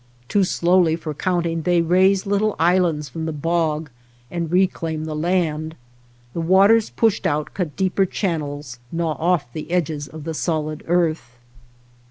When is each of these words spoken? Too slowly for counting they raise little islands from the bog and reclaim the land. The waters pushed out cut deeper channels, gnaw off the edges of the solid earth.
Too 0.27 0.43
slowly 0.43 0.95
for 0.95 1.13
counting 1.13 1.61
they 1.61 1.83
raise 1.83 2.25
little 2.25 2.55
islands 2.57 3.07
from 3.07 3.27
the 3.27 3.31
bog 3.31 3.91
and 4.31 4.51
reclaim 4.51 5.05
the 5.05 5.13
land. 5.15 5.75
The 6.33 6.41
waters 6.41 6.89
pushed 6.89 7.27
out 7.27 7.53
cut 7.53 7.75
deeper 7.75 8.07
channels, 8.07 8.79
gnaw 8.91 9.13
off 9.19 9.53
the 9.53 9.69
edges 9.69 10.07
of 10.07 10.23
the 10.23 10.33
solid 10.33 10.83
earth. 10.87 11.37